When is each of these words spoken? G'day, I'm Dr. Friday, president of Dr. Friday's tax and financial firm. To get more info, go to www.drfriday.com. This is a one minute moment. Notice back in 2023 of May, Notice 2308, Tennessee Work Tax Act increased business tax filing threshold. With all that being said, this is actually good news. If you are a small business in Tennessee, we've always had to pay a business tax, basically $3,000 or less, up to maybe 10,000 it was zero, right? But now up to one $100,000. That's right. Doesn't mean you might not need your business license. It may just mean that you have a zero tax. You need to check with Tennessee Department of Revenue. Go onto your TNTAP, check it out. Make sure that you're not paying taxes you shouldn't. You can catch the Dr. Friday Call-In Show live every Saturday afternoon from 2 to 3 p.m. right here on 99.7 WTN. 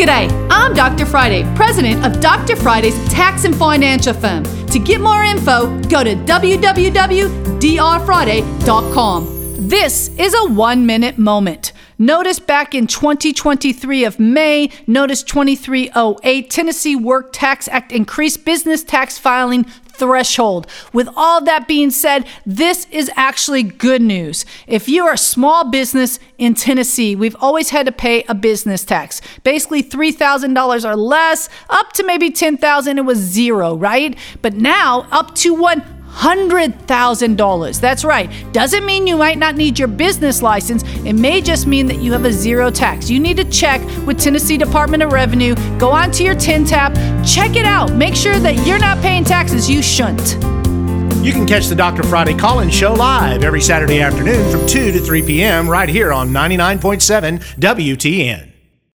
G'day, 0.00 0.30
I'm 0.50 0.72
Dr. 0.72 1.04
Friday, 1.04 1.42
president 1.54 2.06
of 2.06 2.22
Dr. 2.22 2.56
Friday's 2.56 2.96
tax 3.12 3.44
and 3.44 3.54
financial 3.54 4.14
firm. 4.14 4.44
To 4.68 4.78
get 4.78 4.98
more 4.98 5.24
info, 5.24 5.66
go 5.90 6.02
to 6.02 6.14
www.drfriday.com. 6.14 6.88
This 9.68 10.08
is 10.18 10.32
a 10.34 10.48
one 10.54 10.86
minute 10.86 11.18
moment. 11.18 11.72
Notice 11.98 12.38
back 12.38 12.74
in 12.74 12.86
2023 12.86 14.06
of 14.06 14.18
May, 14.18 14.70
Notice 14.86 15.22
2308, 15.22 16.48
Tennessee 16.48 16.96
Work 16.96 17.34
Tax 17.34 17.68
Act 17.68 17.92
increased 17.92 18.46
business 18.46 18.82
tax 18.82 19.18
filing 19.18 19.66
threshold. 20.00 20.66
With 20.92 21.08
all 21.14 21.44
that 21.44 21.68
being 21.68 21.90
said, 21.90 22.26
this 22.44 22.86
is 22.90 23.10
actually 23.16 23.62
good 23.62 24.02
news. 24.02 24.44
If 24.66 24.88
you 24.88 25.06
are 25.06 25.12
a 25.12 25.18
small 25.18 25.68
business 25.70 26.18
in 26.38 26.54
Tennessee, 26.54 27.14
we've 27.14 27.36
always 27.38 27.68
had 27.70 27.86
to 27.86 27.92
pay 27.92 28.24
a 28.28 28.34
business 28.34 28.84
tax, 28.84 29.20
basically 29.44 29.82
$3,000 29.82 30.90
or 30.90 30.96
less, 30.96 31.48
up 31.68 31.92
to 31.92 32.02
maybe 32.02 32.30
10,000 32.30 32.98
it 32.98 33.02
was 33.04 33.18
zero, 33.18 33.76
right? 33.76 34.16
But 34.40 34.54
now 34.54 35.06
up 35.12 35.34
to 35.36 35.54
one 35.54 35.84
$100,000. 36.12 37.80
That's 37.80 38.04
right. 38.04 38.30
Doesn't 38.52 38.84
mean 38.84 39.06
you 39.06 39.16
might 39.16 39.38
not 39.38 39.54
need 39.54 39.78
your 39.78 39.88
business 39.88 40.42
license. 40.42 40.82
It 41.04 41.12
may 41.14 41.40
just 41.40 41.66
mean 41.66 41.86
that 41.86 41.98
you 41.98 42.12
have 42.12 42.24
a 42.24 42.32
zero 42.32 42.68
tax. 42.70 43.08
You 43.08 43.20
need 43.20 43.36
to 43.36 43.44
check 43.50 43.80
with 44.06 44.18
Tennessee 44.20 44.58
Department 44.58 45.02
of 45.04 45.12
Revenue. 45.12 45.54
Go 45.78 45.90
onto 45.90 46.24
your 46.24 46.34
TNTAP, 46.34 46.96
check 47.34 47.54
it 47.56 47.64
out. 47.64 47.92
Make 47.92 48.14
sure 48.16 48.38
that 48.40 48.66
you're 48.66 48.78
not 48.78 48.98
paying 48.98 49.24
taxes 49.24 49.70
you 49.70 49.82
shouldn't. 49.82 50.34
You 51.24 51.32
can 51.32 51.46
catch 51.46 51.66
the 51.68 51.74
Dr. 51.76 52.02
Friday 52.02 52.34
Call-In 52.34 52.70
Show 52.70 52.92
live 52.94 53.42
every 53.44 53.60
Saturday 53.60 54.00
afternoon 54.00 54.50
from 54.50 54.66
2 54.66 54.92
to 54.92 55.00
3 55.00 55.22
p.m. 55.22 55.68
right 55.68 55.88
here 55.88 56.12
on 56.12 56.30
99.7 56.30 57.38
WTN. 57.60 58.59